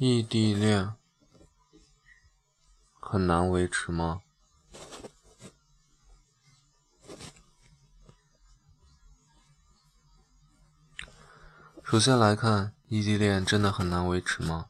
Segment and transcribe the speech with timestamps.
[0.00, 0.92] 异地恋
[3.00, 4.20] 很难维持吗？
[11.82, 14.66] 首先来看，异地恋真的很难维持吗？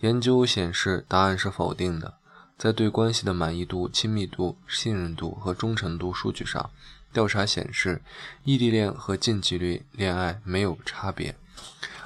[0.00, 2.14] 研究显示，答案是否定的。
[2.56, 6.70] 在对关系的满意度、亲密度、信任度和忠诚度数据上，
[7.12, 8.00] 调查显示，
[8.44, 11.36] 异地恋和近距离恋爱没有差别，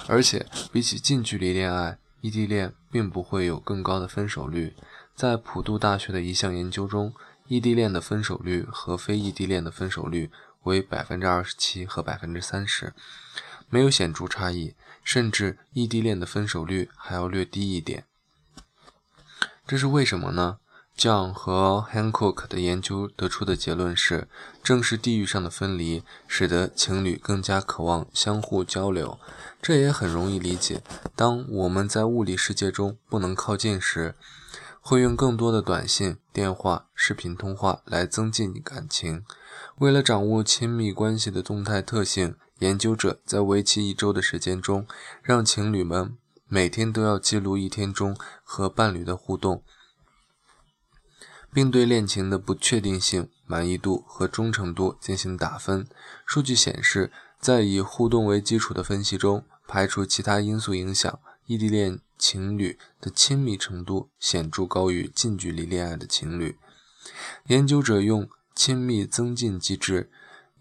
[0.09, 1.97] 而且比起近距离恋爱。
[2.21, 4.75] 异地恋并不会有更高的分手率。
[5.15, 7.13] 在普渡大学的一项研究中，
[7.47, 10.29] 异地恋的分手率和非异地恋的分手率
[10.63, 12.93] 为百分之二十七和百分之三十，
[13.69, 18.05] 没有显著差异，甚至异地恋的分手率还要略低一点。
[19.65, 20.59] 这是为什么呢
[20.97, 24.27] ？John 和 Hancock 的研究得出的结论是，
[24.63, 29.19] 正是地域上的分离，使得情侣更加渴望相互交流。
[29.61, 30.81] 这也很容易理解。
[31.15, 34.15] 当我们在物理世界中不能靠近时，
[34.81, 39.23] 会用更多的短信、电话、视频通话来增进感情。
[39.77, 44.87] 为了掌握亲密关系的动态特性，研究者在为期一周的时间中，
[45.21, 49.61] 让情侣们每天都要记录一天中和伴侣的互动。
[51.57, 55.87] 并对恋情的不确定性、满意度和忠诚度进行打分。
[56.23, 66.59] 数据显示，在以互动为基础的分析中，排除其他因素影响，异地恋情侣的亲密程度显著高于近距离恋爱的情侣。
[67.47, 70.11] 研究者用亲密增进机制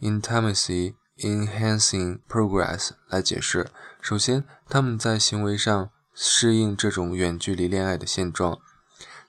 [0.00, 3.68] （Intimacy Enhancing Progress） 来解释。
[4.00, 8.58] 首先，他们在行为上适应这种远距离恋爱的现状，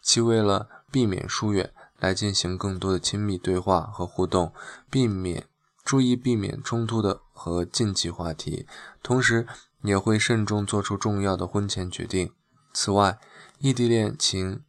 [0.01, 0.69] 其为了。
[0.91, 4.53] 避免疏远，来进行更多的亲密对话和互动，
[4.89, 5.47] 避免
[5.83, 8.65] 注意避免冲突的和禁忌话题，
[9.03, 9.45] 同时
[9.83, 12.31] 也会慎重做出重要的婚前决定。
[12.73, 13.19] 此外，
[13.59, 14.63] 异地恋情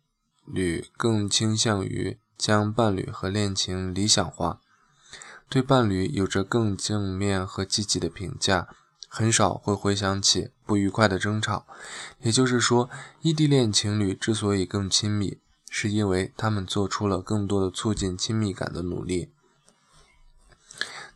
[0.45, 4.61] 侣更倾向于将伴侣和恋情理想化，
[5.49, 8.69] 对伴侣有着更正面和积极的评价，
[9.09, 11.67] 很少会回想起不愉快的争吵。
[12.21, 12.89] 也就是说，
[13.21, 15.39] 异地恋情侣之所以更亲密。
[15.71, 19.31] 是因为他们做出了更多的促进亲密感的努力。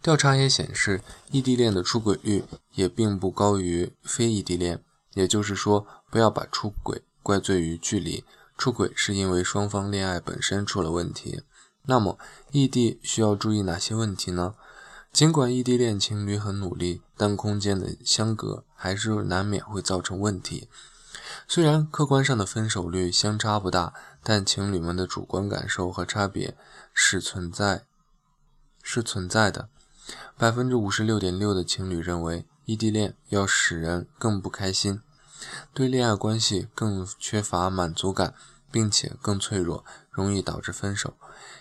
[0.01, 4.83] 调查也显示，异地恋的出轨率也并不高于非异地恋。
[5.15, 8.25] 也就是说，不要把出轨怪罪于距离，
[8.57, 11.43] 出轨是因为双方恋爱本身出了问题。
[11.85, 12.19] 那么，
[12.51, 14.55] 异地需要注意哪些问题呢？
[15.13, 20.69] 尽管异地恋情侣很努力，但空间的相隔还是难免会造成问题。
[21.47, 23.93] 虽然客观上的分手率相差不大，
[24.23, 26.57] 但情侣们的主观感受和差别
[26.95, 27.85] 是存在
[28.83, 29.69] 是存在的。
[30.37, 35.01] 百分之五十六点六的情侣认为异地恋要使人更不开心，
[35.75, 38.35] 对恋爱关系更缺乏满足感，
[38.71, 41.15] 并且更脆弱，容易导致分手。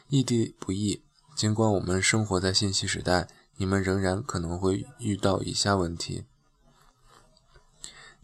[0.08, 1.04] 异地不易，
[1.36, 3.28] 尽管我们生活在信息时代，
[3.58, 6.26] 你们仍然可能会遇到以下问题。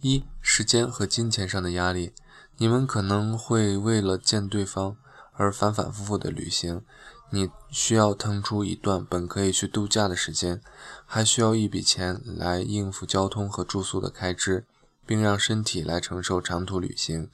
[0.01, 2.13] 一、时间和金钱上的压力，
[2.57, 4.95] 你们可能会为了见对方
[5.33, 6.83] 而反反复复的旅行，
[7.31, 10.61] 你需要腾出一段本可以去度假的时间，
[11.05, 14.65] 还需要一笔钱来应付交通和住宿的开支，
[15.05, 17.29] 并让身体来承受长途旅行。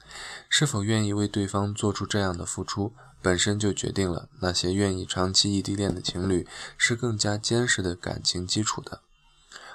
[0.48, 6.46] 是否愿意为对方做出这样的付出，本身就决定了那些愿意长期异地恋的情侣
[6.78, 9.00] 是更加坚实的感情基础的。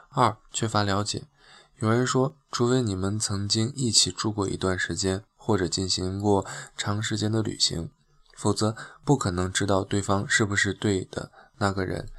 [0.09, 1.25] 二、缺乏了解。
[1.81, 6.45] 有人说，除非你们曾经一起住过一段时间，或者进行过
[6.75, 7.89] 长时间的旅行，
[8.35, 8.75] 否则
[9.05, 12.09] 不可能知道对方是不是对的那个人。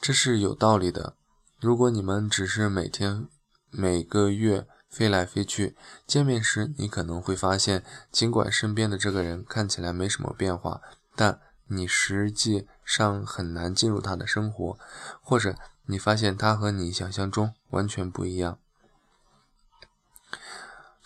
[0.00, 1.14] 这是有道理的。
[1.60, 3.28] 如果你们只是每天、
[3.70, 5.76] 每个月飞来飞去，
[6.08, 10.80] 见面时你可能会发现，尽管身边的这个人看起来没什么变化，
[11.14, 11.38] 但
[11.68, 14.76] 你实际上很难进入他的生活，
[15.22, 15.54] 或者
[15.86, 18.58] 你发现他和你想象中完全不一样。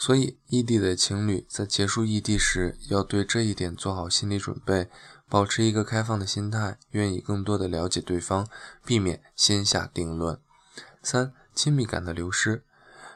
[0.00, 4.88] 所以，异地的情侣在结束异地时，要对这一点做好心理准备，
[5.28, 8.46] 保持一个开放的心态，愿意更多的了解对方，
[8.86, 10.38] 避免先下定论。
[11.02, 12.62] 三、亲密感的流失，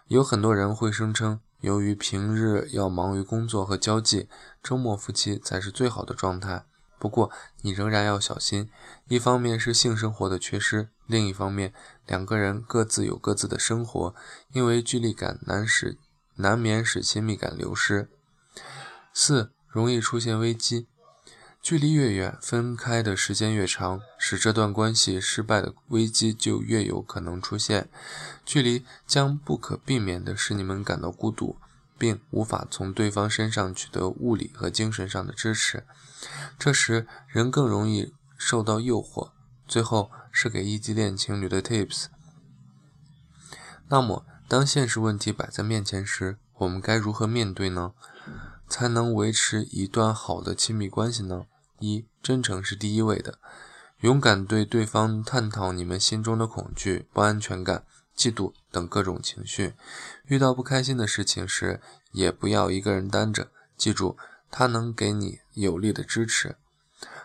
[0.08, 4.28] 有很多人会声称，由于平日要忙于工作和交际，
[4.60, 6.64] 周末夫妻才是最好的状态。
[6.98, 7.30] 不过，
[7.60, 8.68] 你仍然要小心，
[9.06, 11.72] 一方面是性生活的缺失，另一方面
[12.08, 14.12] 两个人各自有各自的生活，
[14.52, 15.96] 因为距离感难使。
[16.36, 18.08] 难免使亲密感流失。
[19.12, 20.86] 四、容易出现危机，
[21.60, 27.88] 距离越远，分开的时间越长，使这段关系失败的危机就越有可能出现。
[28.44, 31.56] 距离将不可避免地使你们感到孤独，
[31.96, 35.86] 并无法从对方身上取得物理和精神上的支持，
[36.58, 39.30] 这时人更容易受到诱惑。
[39.68, 42.06] 最后是给异地恋情侣的 tips。
[43.88, 47.94] 那么，当现实问题摆在面前时，我们该如何面对呢？
[48.68, 51.46] 才能维持一段好的亲密关系呢？
[51.78, 53.38] 一，真诚是第一位的，
[54.00, 59.72] 勇敢对对方探讨你们心中的恐惧、不安全感、嫉妒等各种情绪。
[60.26, 64.18] 遇到不开心的事情时，也不要一个人担着，记住，
[64.50, 66.56] 他能给你有力的支持。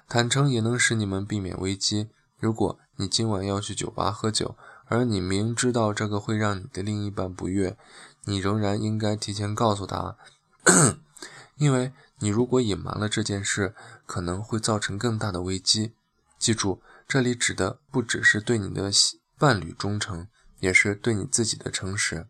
[0.08, 2.08] 坦诚也能使你们避免危机。
[2.40, 4.56] 如果你今晚要去酒吧喝酒，
[4.88, 7.78] 而你明知道这个会让你的另一半不悦，
[8.26, 10.18] 你仍然应该提前告诉他，
[11.58, 13.76] 因为你如果隐瞒了这件事，
[14.06, 15.94] 可能会造成更大的危机。
[16.40, 18.92] 记住，这里指的不只是对你的
[19.38, 20.28] 伴侣忠诚，
[20.60, 22.28] 也是对你自己的诚实。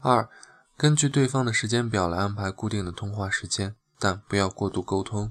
[0.00, 0.28] 二，
[0.76, 5.30] 根据对方的时间表来安排固定的通话时间，但不要过度沟通。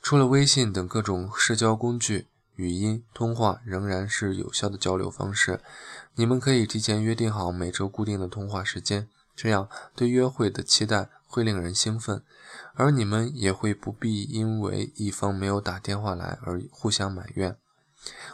[0.00, 5.60] 除了微信等各种社交工具，语音通话仍然是有效的交流方式。
[6.14, 12.22] 你们可以提前约定好每周固定的通话时间，这样对约会的期待会令人兴奋，
[12.74, 17.56] 而你们也会不必因为一方没有打电话来而互相埋怨。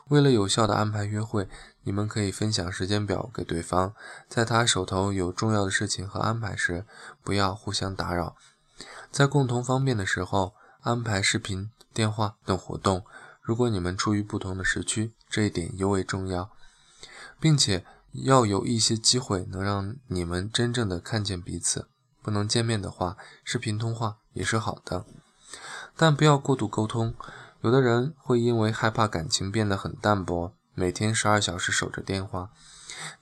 [0.09, 1.49] 为了有效的安排约会，
[1.85, 3.95] 你们可以分享时间表给对方，
[4.29, 6.85] 在他手头有重要的事情和安排时，
[7.23, 8.37] 不要互相打扰。
[9.11, 10.55] 在共同方便的时候。
[10.83, 13.05] 安排视频、电话等活动。
[13.51, 16.53] 如果你们处于不同的时区，这一点尤为重要，
[17.41, 21.89] 并且要有一些机会能让你们真正的看见彼此。
[22.23, 25.05] 不能见面的话，视频通话也是好的，
[25.97, 27.13] 但不要过度沟通。
[27.63, 32.51] 有的人会因为害怕感情变得很淡薄，每天十二小时守着电话。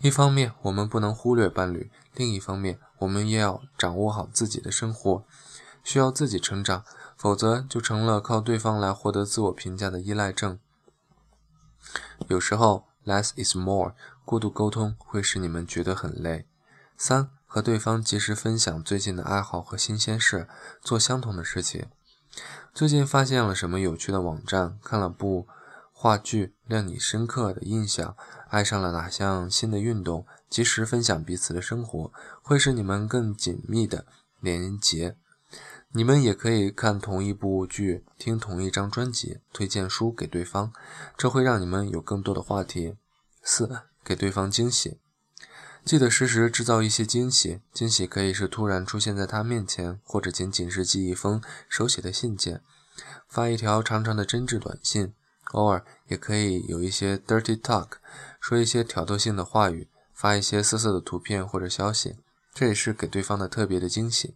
[0.01, 5.25] 一方面，我们不能忽略伴侣；另一方面，我们也要掌握好自己的生活，
[5.83, 6.85] 需要自己成长。
[7.19, 10.61] 否则就成了靠对方来获得自我评价的依赖症。
[12.29, 13.94] 有时候 less is more，
[14.25, 16.47] 过度沟通会使你们觉得很累。
[16.97, 20.47] 三，和对方及时分享最近的爱好和新鲜事，
[20.81, 21.87] 做相同的事情。
[22.73, 24.79] 最近发现了什么有趣的网站？
[24.85, 25.49] 看了部
[25.93, 28.17] 话剧，让你深刻的印象？
[28.49, 30.25] 爱上了哪项新的运动？
[30.49, 32.12] 及时分享彼此的生活，
[32.43, 34.06] 会使你们更紧密的
[34.41, 35.17] 连结。
[35.93, 40.70] 你们也可以看同一部剧，听同一张专辑，推荐书给对方，
[41.17, 42.96] 这会让你们有更多的话题。
[43.43, 44.99] 四，给对方惊喜，
[45.85, 47.61] 记得时时制造一些惊喜。
[47.73, 52.61] 惊喜可以是突然出现在他面前，或者仅仅是寄一封手写的信件，
[53.26, 55.14] 发一条长长的真挚短信。
[55.52, 57.93] 偶尔也可以有一些 dirty talk，
[58.38, 62.17] 说一些挑逗性的话语，发一些色色的图片或者消息，
[62.52, 64.35] 这也是给对方的特别的惊喜。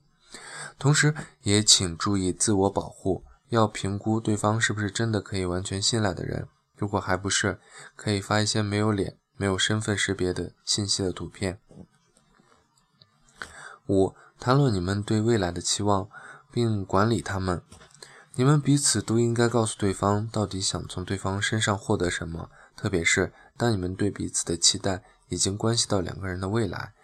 [0.79, 6.49] 同时，也请注意自我保护，要评估对方是不是真的可以完全信赖的人。
[6.77, 7.61] 如果还不是，
[7.95, 11.61] 可以发一些没有脸、没有身份识别的信息的图片。
[13.87, 16.09] 五、谈论你们对未来的期望，
[16.51, 17.63] 并管理他们。
[18.35, 26.95] 你们彼此都应该告诉对方，到底想从对方身上获得什么，特别是当你们对彼此的期待已经关系到两个人的未来。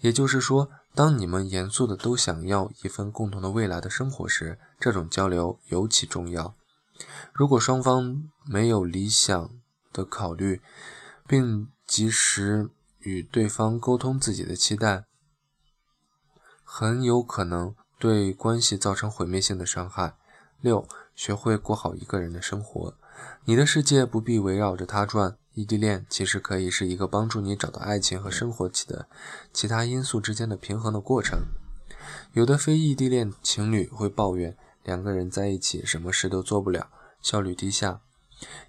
[0.00, 0.70] 也就是说。
[0.94, 6.54] 当你们严肃的都想要一份共同的未来的生活时，这种交流尤其重要。
[7.32, 9.50] 如果双方没有理想
[9.92, 10.60] 的考虑，
[11.26, 15.04] 并及时与对方沟通自己的期待，
[16.64, 20.16] 很有可能对关系造成毁灭性的伤害。
[20.60, 22.94] 六，学会过好一个人的生活，
[23.44, 25.38] 你的世界不必围绕着他转。
[25.58, 29.08] 异地恋其实可以是一个帮助你找到爱情和生活起的
[29.52, 31.40] 其他因素之间的平衡的过程。
[32.32, 36.88] 有的非异地恋情侣会抱怨两个人在一起什么事都做不了，
[37.20, 38.00] 效率低下。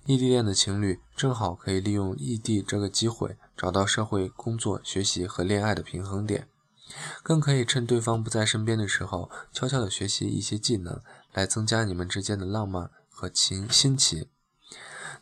[0.08, 6.48] 异地恋的情侣正好可以利用异地这个机会找到社会、工作、学习和恋爱的平衡点，
[7.22, 11.00] 更可以趁对方不在身边的时候，悄悄地学习一些技能，
[11.34, 14.29] 来增加你们之间的浪漫和情新奇。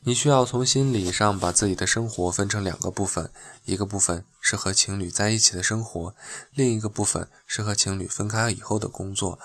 [0.01, 3.30] 你需要从心理上把自己的生活分成两个部分，
[3.66, 6.16] 一个部分是和情侣在一起的生活，
[6.54, 9.38] 另一个部分是和情侣分开以后的工作、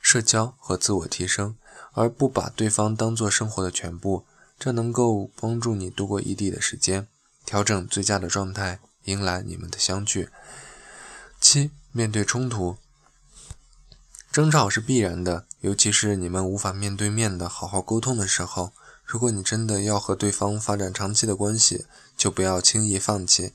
[0.00, 1.56] 社交和自我提升，
[1.92, 4.24] 而不把对方当做生活的全部。
[4.58, 7.08] 这能够帮助你度过异地的时间，
[7.44, 10.30] 调整最佳的状态，迎来你们的相聚。
[11.40, 12.76] 七、面对冲突，
[14.32, 18.72] 争吵是必然的，尤其是你们无法面对面的好好沟通的时候。
[19.04, 23.52] 如果你真的要和对方发展长期的关系，就不要轻易放弃。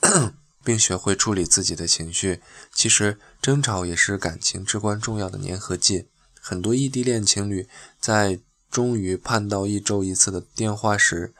[0.64, 2.40] 并学会处理自己的情绪。
[2.72, 6.08] 其实，争吵也是感情至关重要的粘合剂。
[6.40, 7.68] 很多异地恋情侣
[8.00, 11.34] 在终于盼到一周一次的电话时，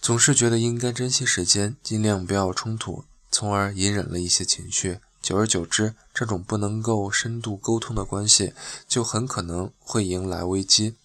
[0.00, 4.98] 总是觉得应该珍惜时间，尽量不要冲突，从而隐忍了一些情绪。
[5.22, 8.52] 久而久之，这种不能够深度沟通的关系，
[8.88, 10.96] 就很可能会迎来危机。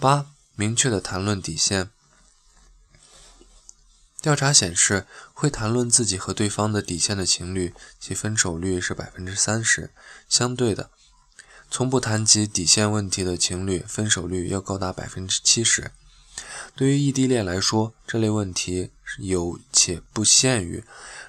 [0.00, 1.90] 八、明确的谈论底线。
[4.20, 9.90] 调查显示，会谈论自己和对方的底线的情侣，其分手率是百分之三十。
[10.28, 10.90] 相对的，
[11.68, 15.90] 从不谈及底线问题的情侣，分手率要高达百分之七十。
[16.76, 20.84] 对于异地恋来说，这类问题有且不限于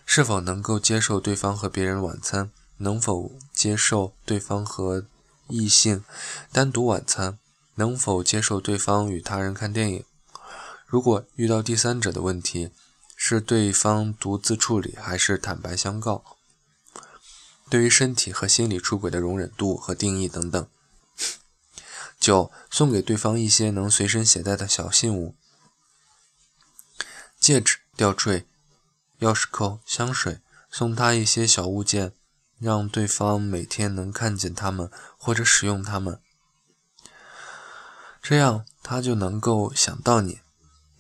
[0.06, 5.06] 是否能够接受对方和别人晚餐，能否接受对方和
[5.48, 6.04] 异性
[6.52, 7.40] 单独晚餐，
[7.80, 10.04] 能否接受对方与他人看电影。
[10.86, 12.72] 如果遇到第三者的问题，
[13.16, 16.26] 是对方独自处理还是坦白相告？
[17.70, 20.68] 对于身体和心理出轨的容忍度和定义等等。
[22.20, 25.36] 九，送给对方一些能随身携带的小信物，
[27.40, 28.46] 戒指、吊坠、
[29.22, 32.12] 钥匙扣、香水，送他一些小物件，
[32.60, 36.20] 让对方每天能看见它们或者使用它们，
[38.22, 40.40] 这样他就能够想到你。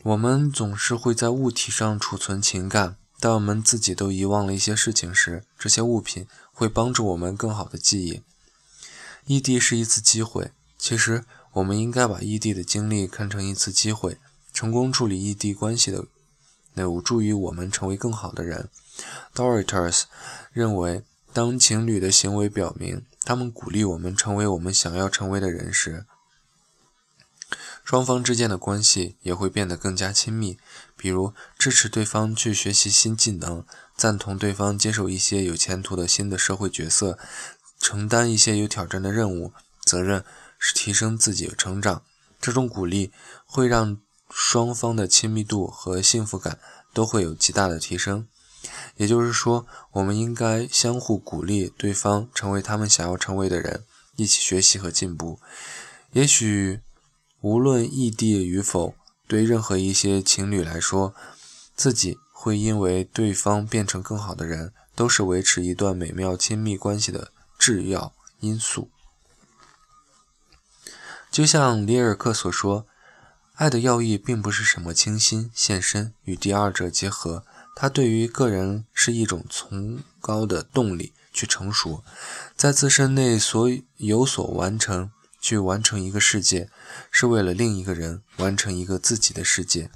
[0.03, 8.23] 我们总是会在物体上储存情感，当我们自己都遗忘了一些事情时，这些物品会帮助我们更好的记忆。
[9.25, 10.51] 异地是一次机会。
[10.77, 14.17] 其实，我们应该把异地的经历看成一次机会。
[14.53, 16.05] 成功处理异地关系的，
[16.73, 18.69] 那有助于我们成为更好的人。
[19.35, 20.03] Doritos
[20.53, 26.05] 认为，当情侣的行为表明他们鼓励我们成为我们想要成为的人时，
[27.89, 30.60] 双方之间的关系也会变得更加亲密。
[30.96, 33.65] 比如，支持对方去学习新技能，
[33.98, 37.17] 赞同对方接受一些有前途的新的社会角色，
[37.79, 39.53] 承担一些有挑战的任务
[39.84, 40.24] 责任。
[40.60, 42.03] 是提升自己成长，
[42.39, 43.12] 这种鼓励
[43.48, 43.98] 会让
[44.29, 46.60] 双方的亲密度和幸福感
[46.93, 48.27] 都会有极大的提升。
[48.98, 53.84] 也就是说，我们应该相互鼓励对方成为他们想要成为的人，
[54.15, 55.39] 一起学习和进步。
[56.12, 56.81] 也许，
[57.41, 58.96] 无论异地与否，
[59.27, 61.13] 对任何一些情侣来说，
[61.75, 68.89] 自己会因为对方变成更好的人，都是维持一段美妙亲密关系的制要因素。
[71.31, 72.86] 就像里尔克所说，
[73.55, 82.03] 爱的要义并不是什么倾心、献身与第二者结合，它对于个人是一种崇高的动力，去成熟，
[82.58, 86.69] 在自身内所有所完成，去完成一个世界，
[87.10, 89.89] 是为了另一个人完成一个自己的世界。